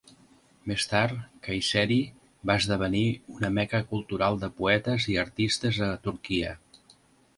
[0.69, 1.97] Més tard, Kayseri
[2.51, 3.03] va esdevenir
[3.35, 6.57] una meca cultural de poetes i artistes a Turquia.